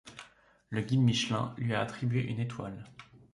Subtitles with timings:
[0.71, 2.85] Le Guide Michelin lui a attribué une étoile.